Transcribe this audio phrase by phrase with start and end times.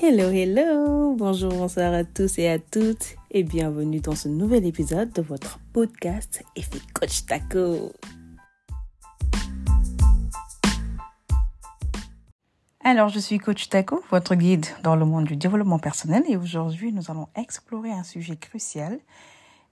[0.00, 5.12] Hello, hello, bonjour, bonsoir à tous et à toutes et bienvenue dans ce nouvel épisode
[5.12, 7.92] de votre podcast Effet Coach Taco.
[12.84, 16.92] Alors, je suis Coach Taco, votre guide dans le monde du développement personnel et aujourd'hui,
[16.92, 19.00] nous allons explorer un sujet crucial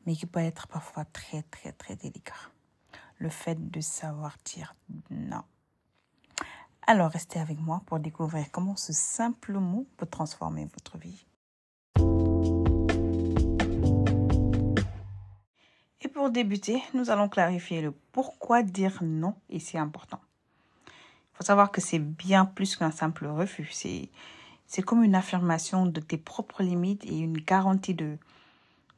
[0.06, 2.34] mais qui peut être parfois très, très, très délicat.
[3.18, 4.74] Le fait de savoir dire
[5.08, 5.44] non.
[6.89, 11.27] Alors restez avec moi pour découvrir comment ce simple mot peut transformer votre vie.
[16.00, 20.21] Et pour débuter, nous allons clarifier le pourquoi dire non est si important.
[20.86, 23.68] Il faut savoir que c'est bien plus qu'un simple refus.
[23.72, 24.08] C'est,
[24.68, 28.16] c'est comme une affirmation de tes propres limites et une garantie de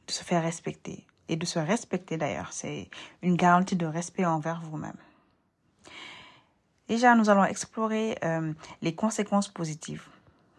[0.07, 1.07] se faire respecter.
[1.27, 2.53] Et de se respecter d'ailleurs.
[2.53, 2.89] C'est
[3.23, 4.97] une garantie de respect envers vous-même.
[6.89, 10.07] Déjà, nous allons explorer euh, les conséquences positives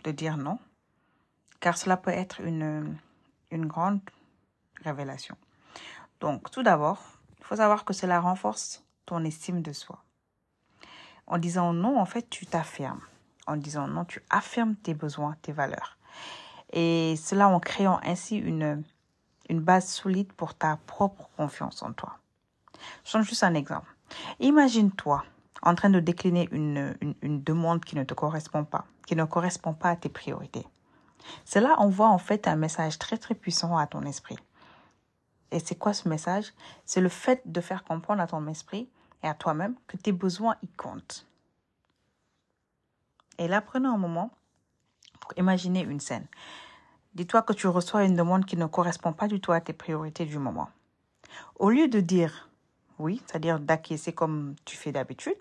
[0.04, 0.60] de dire non,
[1.58, 2.96] car cela peut être une,
[3.50, 4.00] une grande
[4.84, 5.36] révélation.
[6.20, 7.02] Donc, tout d'abord,
[7.40, 10.04] il faut savoir que cela renforce ton estime de soi.
[11.26, 13.02] En disant non, en fait, tu t'affirmes.
[13.48, 15.98] En disant non, tu affirmes tes besoins, tes valeurs.
[16.72, 18.84] Et cela en créant ainsi une,
[19.48, 22.18] une base solide pour ta propre confiance en toi.
[23.04, 23.92] Je donne juste un exemple.
[24.38, 25.24] Imagine-toi
[25.62, 29.74] en train de décliner une, une, demande qui ne te correspond pas, qui ne correspond
[29.74, 30.66] pas à tes priorités.
[31.44, 34.38] Cela envoie en fait un message très très puissant à ton esprit.
[35.50, 36.52] Et c'est quoi ce message?
[36.86, 38.88] C'est le fait de faire comprendre à ton esprit
[39.22, 41.26] et à toi-même que tes besoins y comptent.
[43.38, 44.30] Et là, prenons un moment
[45.20, 46.26] pour imaginer une scène.
[47.14, 50.24] Dis-toi que tu reçois une demande qui ne correspond pas du tout à tes priorités
[50.24, 50.70] du moment.
[51.56, 52.50] Au lieu de dire
[53.00, 55.36] oui, c'est-à-dire d'acquiescer comme tu fais d'habitude,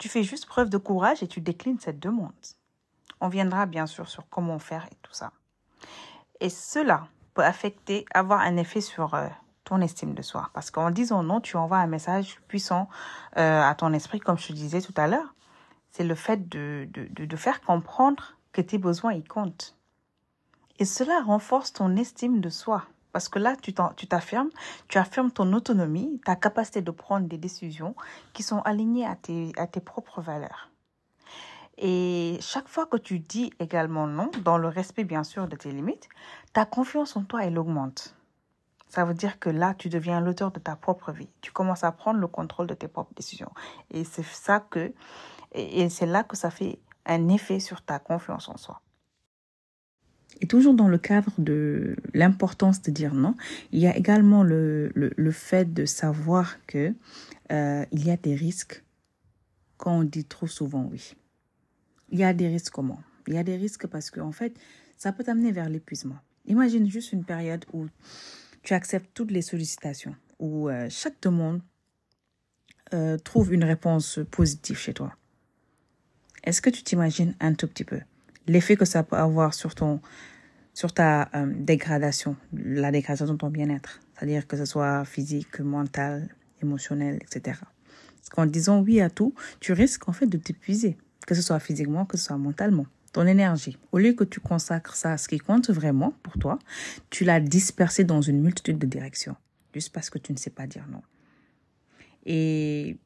[0.00, 2.32] tu fais juste preuve de courage et tu déclines cette demande.
[3.20, 5.30] On viendra bien sûr sur comment faire et tout ça.
[6.40, 9.28] Et cela peut affecter, avoir un effet sur euh,
[9.64, 10.48] ton estime de soi.
[10.54, 12.88] Parce qu'en disant non, tu envoies un message puissant
[13.36, 15.34] euh, à ton esprit, comme je te disais tout à l'heure.
[15.90, 16.88] C'est le fait de,
[17.36, 19.76] faire comprendre que tes besoins y comptent.
[20.78, 22.86] Et cela renforce ton estime de soi.
[23.12, 24.50] Parce que là, tu t'affirmes,
[24.88, 27.94] tu affirmes ton autonomie, ta capacité de prendre des décisions
[28.32, 30.70] qui sont alignées à tes, propres valeurs.
[31.78, 35.72] Et chaque fois que tu dis également non, dans le respect bien sûr de tes
[35.72, 36.08] limites,
[36.52, 38.14] ta confiance en toi, elle augmente.
[38.88, 41.30] Ça veut dire que là, tu deviens l'auteur de ta propre vie.
[41.40, 43.52] Tu commences à prendre le contrôle de tes propres décisions.
[43.90, 44.24] Et c'est
[45.52, 48.80] et c'est là que ça fait un effet sur ta confiance en soi.
[50.40, 53.34] Et toujours dans le cadre de l'importance de dire non,
[53.72, 56.94] il y a également le, le, fait de savoir que
[57.52, 58.82] euh, il y a des risques
[59.76, 61.14] quand on dit trop souvent oui.
[62.10, 63.00] Il y a des risques comment?
[63.26, 64.54] Il y a des risques parce qu'en en fait,
[64.96, 66.18] ça peut t'amener vers l'épuisement.
[66.46, 67.86] Imagine juste une période où
[68.62, 71.60] tu acceptes toutes les sollicitations, où euh, chaque demande
[72.92, 75.14] euh, trouve une réponse positive chez toi.
[76.44, 78.00] Est-ce que tu t'imagines un tout petit peu?
[78.50, 80.00] L'effet que ça peut avoir sur ton
[80.72, 86.28] sur ta euh, dégradation, la dégradation de ton bien-être, c'est-à-dire que ce soit physique, mental,
[86.62, 87.60] émotionnel, etc.
[88.16, 90.96] Parce qu'en disant oui à tout, tu risques en fait de t'épuiser,
[91.26, 92.86] que ce soit physiquement, que ce soit mentalement.
[93.12, 96.58] Ton énergie, au lieu que tu consacres ça à ce qui compte vraiment pour toi,
[97.10, 99.36] tu l'as dispersé dans une multitude de directions,
[99.74, 101.02] juste parce que tu ne sais pas dire non.
[102.24, 102.96] Et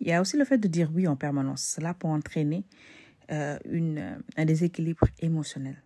[0.00, 1.62] il y a aussi le fait de dire oui en permanence.
[1.62, 2.64] Cela peut entraîner
[3.32, 5.76] euh, une, un déséquilibre émotionnel.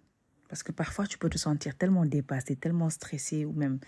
[0.49, 3.79] Parce que parfois, tu peux te sentir tellement dépassé, tellement stressé ou même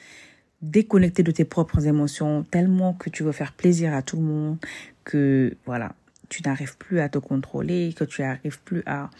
[0.62, 4.58] déconnecté de tes propres émotions, tellement que tu veux faire plaisir à tout le monde,
[5.04, 5.94] que voilà,
[6.28, 9.10] tu n'arrives plus à te contrôler, que tu n'arrives plus à,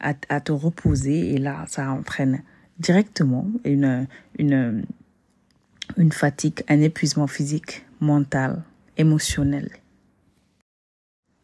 [0.00, 1.34] à, à, te reposer.
[1.34, 2.42] Et là, ça entraîne
[2.78, 4.06] directement une,
[4.38, 4.84] une,
[5.96, 8.62] une fatigue, un épuisement physique, mental,
[8.96, 9.70] émotionnel.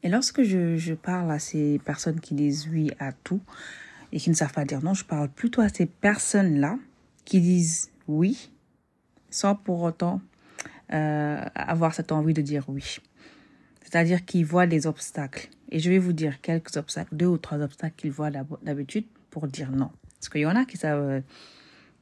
[0.02, 3.41] Et lorsque je, je parle à ces personnes qui disent oui à tout,
[4.12, 4.94] et qui ne savent pas dire non.
[4.94, 6.79] Je parle plutôt à ces personnes-là
[7.25, 8.50] qui disent oui
[9.31, 10.20] sans pour autant
[10.93, 12.99] euh, avoir cette envie de dire oui.
[13.82, 15.49] C'est-à-dire qu'ils voient des obstacles.
[15.70, 19.47] Et je vais vous dire quelques obstacles, deux ou trois obstacles qu'ils voient d'habitude pour
[19.47, 19.91] dire non.
[20.14, 21.23] Parce qu'il y en a qui savent,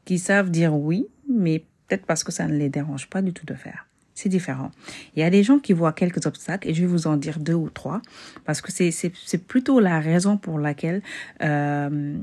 [0.05, 3.47] qui savent dire oui, mais peut-être parce que ça ne les dérange pas du tout
[3.47, 3.87] de faire
[4.19, 4.73] c'est différent.
[5.15, 7.38] Il y a des gens qui voient quelques obstacles et je vais vous en dire
[7.38, 8.03] deux ou trois
[8.44, 11.03] parce que c'est plutôt la raison pour laquelle
[11.43, 12.19] euh,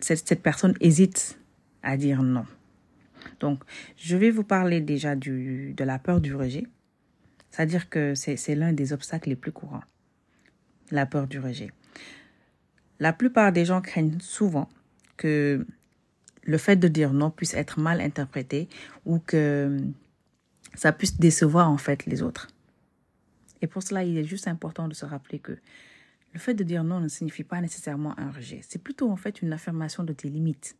[0.00, 1.38] cette, cette personne hésite
[1.82, 2.46] à dire non.
[3.40, 3.62] Donc,
[3.96, 6.64] je vais vous parler déjà du, de la peur du rejet.
[7.50, 9.84] C'est-à-dire que c'est l'un des obstacles les plus courants.
[10.90, 11.72] La peur du rejet.
[13.00, 14.68] La plupart des gens craignent souvent
[15.18, 15.66] que
[16.44, 18.68] le fait de dire non puisse être mal interprété
[19.04, 19.78] ou que
[20.74, 22.48] ça puisse décevoir en fait les autres.
[23.60, 25.56] Et pour cela, il est juste important de se rappeler que
[26.32, 28.60] le fait de dire non ne signifie pas nécessairement un rejet.
[28.66, 30.76] C'est plutôt en fait une affirmation de tes limites.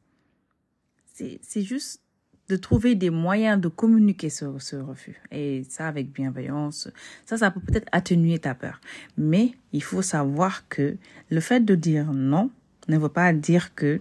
[1.15, 2.03] C'est juste
[2.49, 5.21] de trouver des moyens de communiquer ce, ce refus.
[5.31, 6.89] Et ça avec bienveillance.
[7.25, 8.81] Ça, ça peut peut-être atténuer ta peur.
[9.17, 10.97] Mais il faut savoir que
[11.31, 12.51] le fait de dire non
[12.89, 14.01] ne veut pas dire que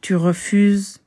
[0.00, 1.00] tu refuses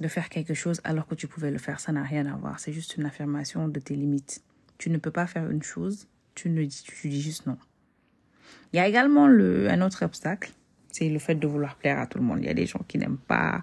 [0.00, 1.80] de faire quelque chose alors que tu pouvais le faire.
[1.80, 2.60] Ça n'a rien à voir.
[2.60, 4.42] C'est juste une affirmation de tes limites.
[4.78, 7.58] Tu ne peux pas faire une chose, tu ne dis, tu dis juste non.
[8.72, 10.52] Il y a également le, un autre obstacle,
[10.90, 12.38] c'est le fait de vouloir plaire à tout le monde.
[12.40, 13.62] Il y a des gens qui n'aiment pas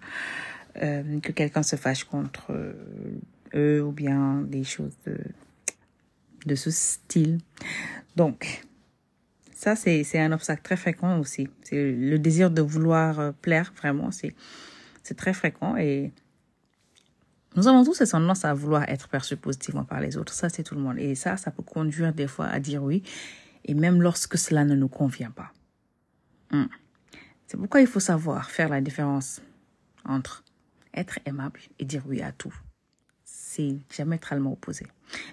[0.82, 2.52] euh, que quelqu'un se fâche contre
[3.56, 4.96] eux ou bien des choses
[6.46, 7.40] de, ce style.
[8.16, 8.64] Donc,
[9.54, 11.50] ça, c'est, un obstacle très fréquent aussi.
[11.64, 14.36] C'est le désir de vouloir euh, plaire, vraiment, c'est
[15.16, 16.12] très fréquent et
[17.58, 20.32] nous avons tous cette tendance à vouloir être perçus positivement par les autres.
[20.32, 21.00] Ça, c'est tout le monde.
[21.00, 23.02] Et ça, ça peut conduire des fois à dire oui,
[23.66, 25.52] et même lorsque cela ne nous convient pas.
[26.52, 26.68] Hmm.
[27.48, 29.42] C'est pourquoi il faut savoir faire la différence
[30.06, 30.44] entre
[30.94, 32.54] être aimable et dire oui à tout.
[33.26, 34.86] C'est diamétralement opposé.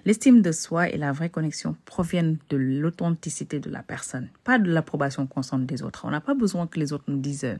[0.03, 4.71] L'estime de soi et la vraie connexion proviennent de l'authenticité de la personne, pas de
[4.71, 6.05] l'approbation constante des autres.
[6.05, 7.59] On n'a pas besoin que les autres nous disent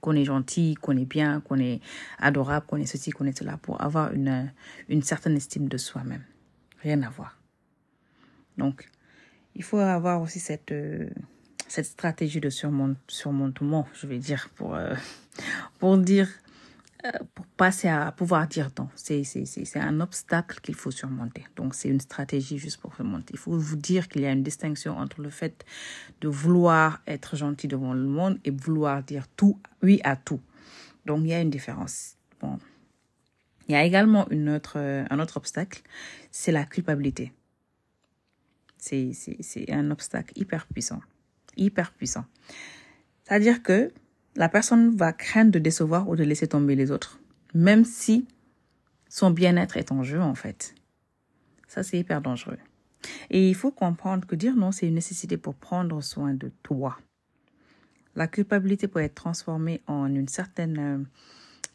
[0.00, 1.80] qu'on est gentil, qu'on est bien, qu'on est
[2.18, 4.52] adorable, qu'on est ceci, qu'on est cela, pour avoir une,
[4.88, 6.22] une certaine estime de soi-même.
[6.82, 7.36] Rien à voir.
[8.58, 8.88] Donc,
[9.54, 11.08] il faut avoir aussi cette, euh,
[11.68, 14.94] cette stratégie de surmontement, je vais dire, pour, euh,
[15.78, 16.28] pour dire
[17.34, 18.88] pour passer à pouvoir dire non.
[18.94, 19.24] C'est,
[19.76, 21.46] un obstacle qu'il faut surmonter.
[21.56, 23.34] Donc, c'est une stratégie juste pour surmonter.
[23.34, 25.64] Il faut vous dire qu'il y a une distinction entre le fait
[26.20, 30.40] de vouloir être gentil devant le monde et vouloir dire tout, oui à tout.
[31.04, 32.16] Donc, il y a une différence.
[32.40, 32.58] Bon.
[33.68, 35.82] Il y a également une autre, un autre obstacle,
[36.30, 37.32] c'est la culpabilité.
[38.78, 41.00] C'est un obstacle hyper puissant.
[41.56, 42.24] Hyper puissant.
[43.24, 43.92] C'est-à-dire que
[44.36, 47.18] la personne va craindre de décevoir ou de laisser tomber les autres,
[47.54, 48.28] même si
[49.08, 50.74] son bien-être est en jeu en fait.
[51.68, 52.58] Ça, c'est hyper dangereux.
[53.30, 56.98] Et il faut comprendre que dire non, c'est une nécessité pour prendre soin de toi.
[58.14, 61.04] La culpabilité peut être transformée en une certaine euh,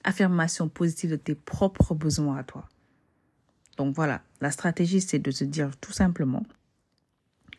[0.03, 2.67] affirmation positive de tes propres besoins à toi.
[3.77, 6.43] Donc voilà, la stratégie, c'est de se dire tout simplement,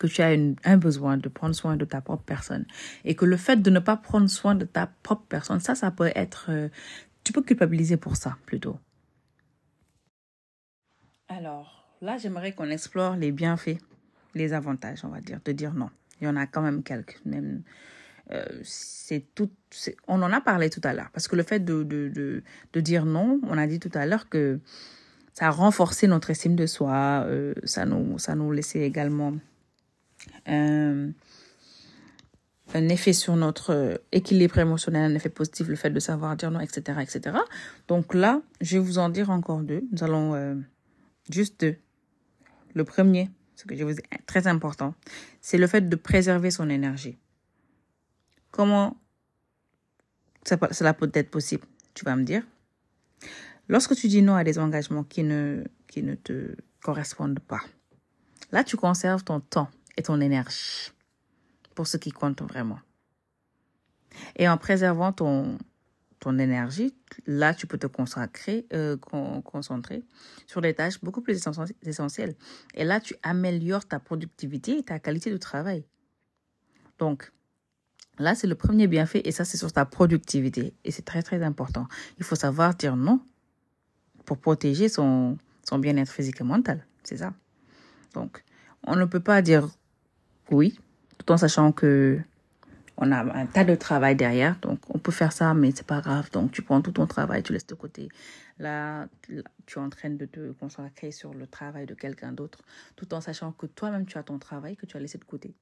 [0.03, 2.67] que tu as un besoin de prendre soin de ta propre personne
[3.05, 5.91] et que le fait de ne pas prendre soin de ta propre personne, ça, ça
[5.91, 6.47] peut être...
[6.49, 6.69] Euh,
[7.25, 8.79] tu peux culpabiliser pour ça plutôt.
[11.29, 13.79] Alors, là, j'aimerais qu'on explore les bienfaits,
[14.35, 15.91] les avantages, on va dire, de dire non.
[16.21, 17.21] Il y en a quand même quelques.
[17.25, 17.63] Même,
[18.33, 18.63] euh,
[19.35, 19.51] tout,
[20.09, 21.11] on en a parlé tout à l'heure.
[21.13, 24.05] Parce que le fait de, de, de, de, dire non, on a dit tout à
[24.05, 24.61] l'heure que
[25.33, 29.35] ça a renforcé notre estime de soi, euh, ça, nous, ça nous laissait également
[30.47, 31.13] un,
[32.75, 36.99] effet sur notre équilibre émotionnel, un effet positif, le fait de savoir dire non, etc.,
[37.01, 37.37] etc.
[37.89, 39.85] Donc là, je vais vous en dire encore deux.
[39.93, 40.55] Nous allons euh,
[41.31, 41.77] juste deux.
[42.75, 44.95] Le premier, ce que je vous dis très important,
[45.41, 47.19] c'est le fait de préserver son énergie.
[48.51, 48.97] Comment
[50.45, 51.65] cela peut être possible
[51.95, 52.43] Tu vas me dire.
[53.69, 57.61] Lorsque tu dis non à des engagements qui ne, qui ne te correspondent pas,
[58.51, 60.93] là, tu conserves ton temps et ton énergie
[61.75, 62.81] pour ce qui compte vraiment.
[64.37, 65.59] Et en préservant ton,
[66.23, 66.95] ton énergie,
[67.27, 70.05] là, tu peux te consacrer, euh, concentrer
[70.47, 71.41] sur des tâches beaucoup plus
[71.83, 72.37] essentielles.
[72.75, 75.85] Et là, tu améliores ta productivité et ta qualité de travail.
[76.99, 77.33] Donc,
[78.19, 80.75] là, c'est le premier bienfait et ça, c'est sur ta productivité.
[80.85, 81.89] Et c'est très, très important.
[82.19, 83.21] Il faut savoir dire non
[84.25, 85.37] pour protéger son,
[85.69, 86.87] son bien-être physique et mental.
[87.03, 87.35] C'est ça.
[88.15, 88.45] Donc,
[88.87, 89.69] on ne peut pas dire
[90.51, 90.79] oui,
[91.19, 92.21] tout en sachant que
[92.99, 96.01] on a un tas de travail derrière, donc on peut faire ça, mais c'est pas
[96.01, 96.31] grave.
[96.31, 98.09] Donc tu prends tout ton travail, tu laisses de côté.
[98.59, 99.09] Là,
[99.67, 102.61] tu es en train de te consacrer sur le travail de quelqu'un d'autre,
[102.97, 105.55] tout en sachant que toi-même tu as ton travail que tu as laissé de côté.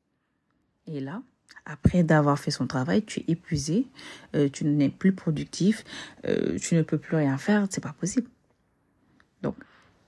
[0.86, 1.22] Et là,
[1.64, 3.86] après d'avoir fait son travail, tu es épuisé,
[4.34, 5.84] euh, tu n'es plus productif,
[6.26, 8.28] euh, tu ne peux plus rien faire, c'est pas possible.
[9.42, 9.56] Donc,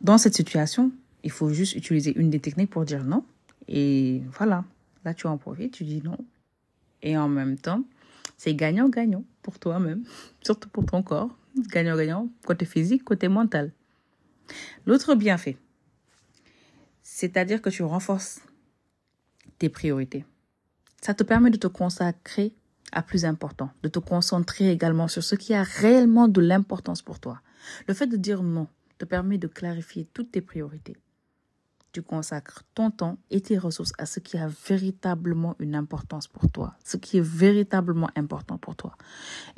[0.00, 3.24] dans cette situation, il faut juste utiliser une des techniques pour dire non
[3.68, 4.64] et voilà,
[5.04, 6.18] là tu en profites, tu dis non.
[7.02, 7.84] Et en même temps,
[8.36, 10.04] c'est gagnant-gagnant pour toi-même,
[10.42, 11.36] surtout pour ton corps.
[11.70, 13.72] Gagnant-gagnant côté physique, côté mental.
[14.86, 15.56] L'autre bienfait,
[17.02, 18.40] c'est-à-dire que tu renforces
[19.58, 20.24] tes priorités.
[21.00, 22.54] Ça te permet de te consacrer
[22.92, 27.18] à plus important, de te concentrer également sur ce qui a réellement de l'importance pour
[27.18, 27.40] toi.
[27.88, 30.96] Le fait de dire non te permet de clarifier toutes tes priorités.
[31.92, 36.50] Tu consacres ton temps et tes ressources à ce qui a véritablement une importance pour
[36.50, 38.96] toi, ce qui est véritablement important pour toi.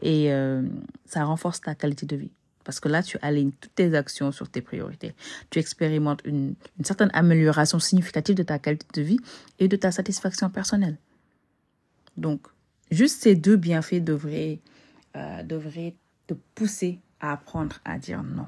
[0.03, 0.63] Et euh,
[1.07, 2.33] ça renforce ta qualité de vie.
[2.65, 5.15] Parce que là, tu alignes toutes tes actions sur tes priorités.
[5.51, 9.21] Tu expérimentes une, certaine amélioration significative de ta qualité de vie
[9.59, 10.99] et de ta satisfaction personnelle.
[12.17, 12.47] Donc,
[12.91, 14.61] juste ces deux bienfaits devraient,
[15.15, 15.95] euh, devraient
[16.27, 18.47] te pousser à apprendre à dire non.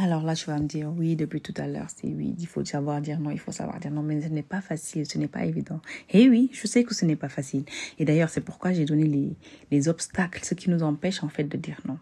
[0.00, 2.64] Alors là, tu vas me dire, oui, depuis tout à l'heure, c'est oui, il faut
[2.64, 5.26] savoir dire non, il faut savoir dire non, mais ce n'est pas facile, ce n'est
[5.26, 5.80] pas évident.
[6.10, 7.64] Et oui, je sais que ce n'est pas facile.
[7.98, 9.36] Et d'ailleurs, c'est pourquoi j'ai donné les,
[9.72, 11.98] les obstacles, ce qui nous empêche en fait de dire non.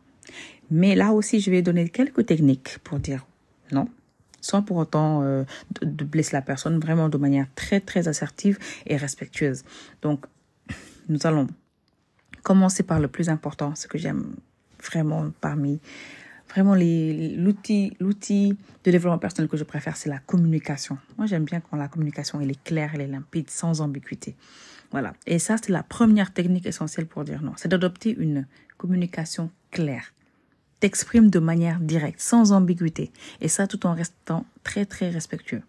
[0.71, 3.26] Mais là aussi, je vais donner quelques techniques pour dire
[3.73, 3.88] non,
[4.43, 5.45] sans pour autant euh,
[5.81, 9.65] de, blesser la personne, vraiment de manière très, très assertive et respectueuse.
[10.03, 10.26] Donc,
[11.09, 11.47] nous allons
[12.43, 14.37] commencer par le plus important, ce que j'aime
[14.83, 15.81] vraiment parmi
[16.57, 17.93] vraiment l'outil
[18.85, 20.97] de développement personnel que je préfère c'est la communication.
[21.19, 24.35] Moi j'aime bien quand la communication est claire elle est limpide sans ambiguïté.
[24.91, 25.13] Voilà.
[25.27, 27.53] Et ça c'est la première technique essentielle pour dire non.
[27.57, 28.47] C'est d'adopter une
[28.79, 30.13] communication claire.
[30.81, 33.11] T'exprimes de manière directe, sans ambiguïté,
[33.41, 35.63] et ça tout en restant très très respectueux.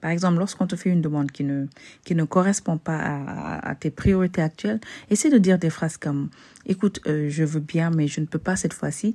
[0.00, 1.66] Par exemple, lorsqu'on te fait une demande qui ne,
[2.04, 2.98] qui ne correspond pas
[3.62, 6.28] à, tes priorités actuelles, essaie de dire des phrases comme
[6.66, 9.14] Écoute, euh, je veux bien, mais je ne peux pas cette fois-ci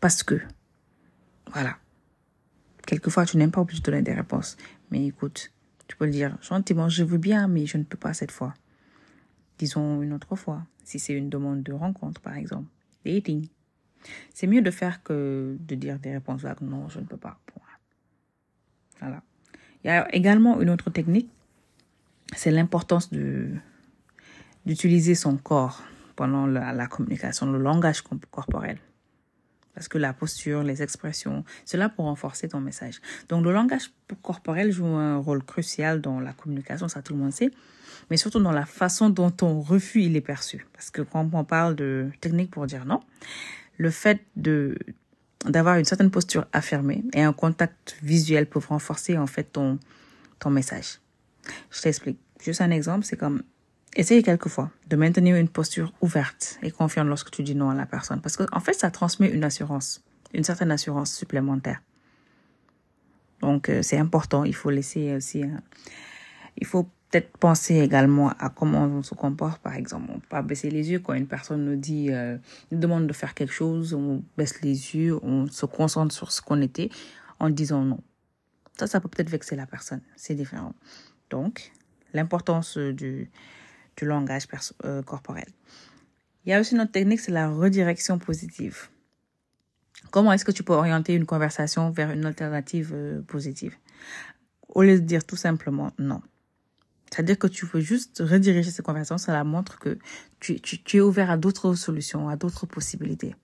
[0.00, 0.40] parce que.
[1.52, 1.76] Voilà.
[2.86, 4.56] Quelquefois, tu n'aimes pas obligé de donner des réponses.
[4.90, 5.52] Mais écoute,
[5.86, 8.54] tu peux le dire gentiment Je veux bien, mais je ne peux pas cette fois.
[9.58, 12.68] Disons une autre fois, si c'est une demande de rencontre, par exemple.
[13.04, 13.48] Dating.
[14.32, 16.62] C'est mieux de faire que de dire des réponses vagues.
[16.62, 17.38] Non, je ne peux pas.
[19.00, 19.22] Voilà.
[19.82, 21.30] Il y a également une autre technique.
[22.36, 23.50] C'est l'importance de
[24.66, 25.82] d'utiliser son corps
[26.16, 28.78] pendant la, la, communication, le langage corporel.
[29.74, 33.00] Parce que la posture, les expressions, cela pour renforcer ton message.
[33.28, 37.32] Donc le langage corporel joue un rôle crucial dans la communication, ça tout le monde
[37.32, 37.50] sait,
[38.10, 40.66] mais surtout dans la façon dont ton refus il est perçu.
[40.72, 43.00] Parce que quand on parle de technique pour dire non,
[43.78, 44.76] le fait de
[45.46, 49.78] d'avoir une certaine posture affirmée et un contact visuel peuvent renforcer en fait ton
[50.38, 51.00] ton message.
[51.70, 52.18] Je t'explique.
[52.42, 53.42] Juste un exemple, c'est comme
[53.96, 57.86] essayer quelquefois de maintenir une posture ouverte et confiante lorsque tu dis non à la
[57.86, 61.82] personne parce que en fait ça transmet une assurance, une certaine assurance supplémentaire.
[63.40, 65.44] Donc euh, c'est important, il faut laisser aussi
[66.56, 70.10] il faut peut-être penser également à comment on se comporte, par exemple.
[70.14, 72.36] On peut pas baisser les yeux quand une personne nous dit, euh,
[72.70, 76.40] nous demande de faire quelque chose, on baisse les yeux, on se concentre sur ce
[76.40, 76.90] qu'on était
[77.38, 78.00] en disant non.
[78.78, 80.00] Ça, ça peut peut-être vexer la personne.
[80.16, 80.74] C'est différent.
[81.30, 81.72] Donc,
[82.14, 83.30] l'importance du,
[84.06, 84.44] langage
[84.84, 85.48] euh, corporel.
[86.44, 88.88] Il y a aussi une autre technique, c'est la redirection positive.
[90.10, 93.76] Comment est-ce que tu peux orienter une conversation vers une alternative euh, positive?
[94.68, 96.22] Au lieu de dire tout simplement non.
[97.10, 99.98] C'est-à-dire que tu veux juste rediriger cette conversation, cela montre que
[100.38, 103.34] tu, tu es ouvert à d'autres solutions, à d'autres possibilités.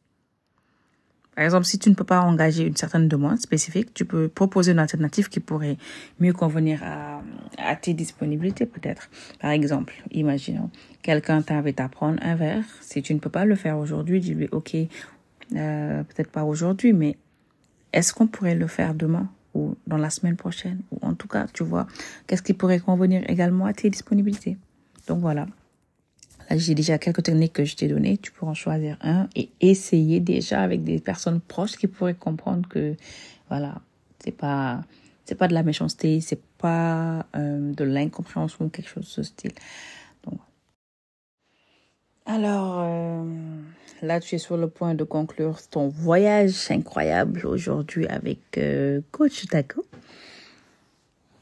[1.37, 4.73] Par exemple, si tu ne peux pas engager une certaine demande spécifique, tu peux proposer
[4.73, 5.77] une alternative qui pourrait
[6.19, 7.23] mieux convenir à,
[7.59, 9.11] à tes disponibilités peut-être.
[9.39, 10.71] Par exemple, imaginons,
[11.03, 12.65] quelqu'un t'invite à prendre un verre.
[12.81, 17.19] Si tu ne peux pas le faire aujourd'hui, dis-lui, OK, euh, peut-être pas aujourd'hui, mais
[17.93, 21.47] est-ce qu'on pourrait le faire demain ou dans la semaine prochaine, ou en tout cas,
[21.53, 21.87] tu vois,
[22.27, 24.57] qu'est-ce qui pourrait convenir également à tes disponibilités?
[25.07, 25.47] Donc voilà.
[26.51, 28.19] J'ai déjà quelques techniques que je t'ai données.
[28.19, 32.69] Tu pourras en choisir un et essayer déjà avec des personnes proches qui pourraient comprendre
[32.69, 32.95] que,
[33.49, 33.81] voilà,
[34.21, 34.85] c'est pas,
[35.25, 39.23] c'est pas de la méchanceté, c'est pas euh, de l'incompréhension ou quelque chose de ce
[39.23, 39.53] style.
[40.25, 40.39] Donc,
[42.27, 43.25] alors, euh,
[44.03, 49.47] Là, tu es sur le point de conclure ton voyage incroyable aujourd'hui avec euh, Coach
[49.47, 49.87] Taco.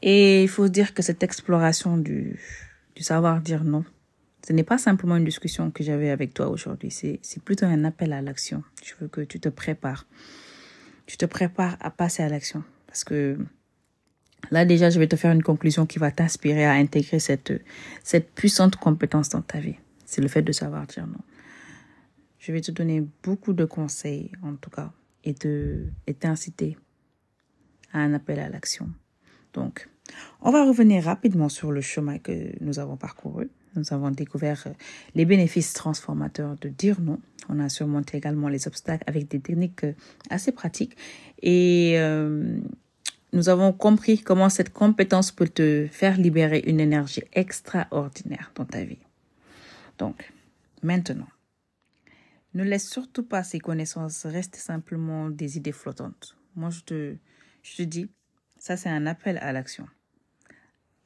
[0.01, 2.39] Et il faut dire que cette exploration du,
[2.95, 3.83] du savoir dire non,
[4.45, 8.13] ce n'est pas simplement une discussion que j'avais avec toi aujourd'hui, c'est, plutôt un appel
[8.13, 8.63] à l'action.
[8.83, 10.05] Je veux que tu te prépares.
[11.07, 12.63] Tu te prépares à passer à l'action.
[12.85, 13.39] Parce que
[14.51, 17.53] là, déjà, je vais te faire une conclusion qui va t'inspirer à intégrer cette,
[18.35, 19.77] puissante compétence dans ta vie.
[20.05, 21.21] C'est le fait de savoir dire non.
[22.37, 24.91] Je vais te donner beaucoup de conseils, en tout cas,
[25.23, 26.77] et de et t'inciter
[27.93, 28.91] à un appel à l'action.
[29.53, 29.89] Donc,
[30.41, 33.49] on va revenir rapidement sur le chemin que nous avons parcouru.
[33.75, 34.67] Nous avons découvert
[35.15, 37.19] les bénéfices transformateurs de dire non.
[37.49, 39.85] On a surmonté également les obstacles avec des techniques
[40.29, 40.95] assez pratiques.
[41.41, 42.57] Et euh,
[43.33, 48.83] nous avons compris comment cette compétence peut te faire libérer une énergie extraordinaire dans ta
[48.83, 48.99] vie.
[49.97, 50.31] Donc,
[50.81, 51.27] maintenant,
[52.53, 56.37] ne laisse surtout pas ces connaissances rester simplement des idées flottantes.
[56.55, 57.15] Moi, je te,
[57.61, 58.09] je te dis,
[58.57, 59.87] ça c'est un appel à l'action.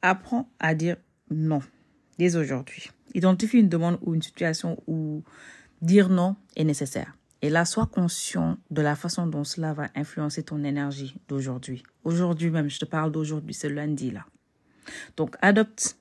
[0.02, 0.96] Apprends à dire
[1.30, 1.60] non
[2.20, 2.90] dès aujourd'hui.
[3.14, 5.24] Identifie une demande ou une situation où
[5.80, 7.16] dire non est nécessaire.
[7.40, 11.82] Et là, sois conscient de la façon dont cela va influencer ton énergie d'aujourd'hui.
[12.04, 14.26] Aujourd'hui même, je te parle d'aujourd'hui, c'est lundi là.
[15.16, 15.96] Donc, adopte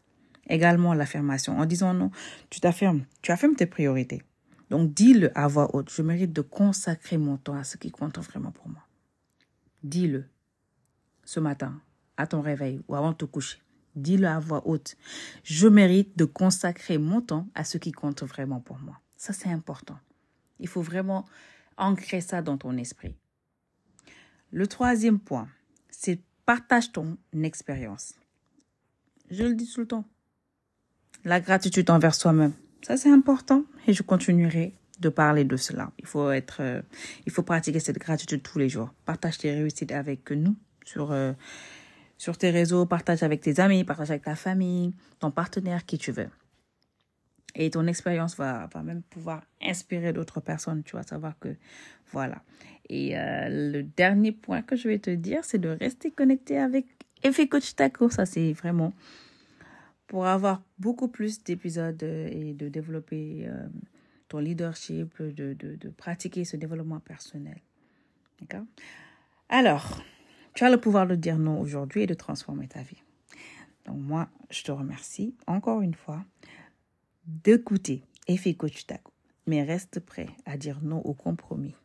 [0.50, 2.12] également l'affirmation en disant non,
[2.50, 4.22] tu t'affirmes, tu affirmes tes priorités.
[4.70, 5.90] Donc, dis-le à voix haute.
[5.90, 8.86] Je mérite de consacrer mon temps à ce qui compte vraiment pour moi.
[9.84, 10.26] Dis-le
[11.24, 11.80] ce matin,
[12.18, 13.60] à ton réveil ou avant de te coucher.
[14.02, 14.96] Dis-le à voix haute.
[15.44, 19.00] Je mérite de consacrer mon temps à ce qui compte vraiment pour moi.
[19.18, 19.98] Ça, c'est important.
[20.60, 21.26] Il faut vraiment
[21.78, 23.16] ancrer ça dans ton esprit.
[24.52, 25.48] Le troisième point,
[25.90, 28.16] c'est partage ton expérience.
[29.30, 30.06] Je le dis tout le temps.
[31.24, 32.54] La gratitude envers soi-même.
[32.82, 35.92] Ça, c'est important et je continuerai de parler de cela.
[36.00, 36.82] Il faut être, euh,
[37.26, 38.94] il faut pratiquer cette gratitude tous les jours.
[39.06, 41.34] Partage tes réussites avec nous sur, euh,
[42.20, 46.12] sur tes réseaux, partage avec tes amis, partage avec ta famille, ton partenaire, qui tu
[46.12, 46.30] veux.
[47.56, 51.56] Et ton expérience va, va même pouvoir inspirer d'autres personnes, tu vas savoir que
[52.12, 52.44] voilà.
[52.90, 56.86] Et euh, le dernier point que je vais te dire, c'est de rester connecté avec
[57.24, 58.10] Effet Coach Taco.
[58.10, 58.94] Ça, c'est vraiment
[60.08, 63.68] pour avoir beaucoup plus d'épisodes et de développer euh,
[64.28, 67.60] ton leadership, de, de, de pratiquer ce développement personnel.
[68.42, 68.66] D'accord?
[69.50, 70.04] Alors,
[70.54, 73.02] tu as le pouvoir de dire non aujourd'hui et de transformer ta vie.
[73.86, 76.24] Donc moi, je te remercie encore une fois
[77.26, 79.12] d'écouter Effet Coach Taco,
[79.48, 81.76] mais reste prêt à dire non au compromis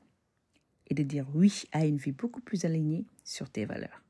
[0.88, 4.02] et de dire oui à une vie beaucoup plus alignée sur tes valeurs.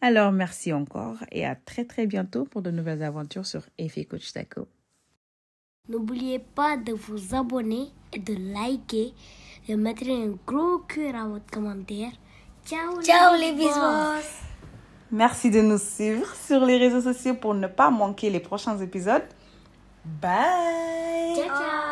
[0.00, 4.32] Alors merci encore et à très très bientôt pour de nouvelles aventures sur Effet Coach
[4.32, 4.68] Taco.
[5.88, 9.14] N'oubliez pas de vous abonner et de liker,
[9.68, 12.12] de mettre un gros cœur à votre commentaire.
[12.66, 14.26] Ciao, Ciao les bisous.
[15.12, 19.22] Merci de nous suivre sur les réseaux sociaux pour ne pas manquer les prochains épisodes.
[20.04, 21.85] Bye Ciao, ciao.